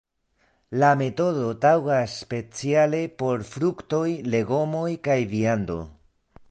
La 0.83 0.87
metodo 1.01 1.49
taŭgas 1.65 2.17
speciale 2.23 3.03
por 3.23 3.47
fruktoj, 3.53 4.05
legomoj 4.37 4.87
kaj 5.11 5.25
viando. 5.37 5.81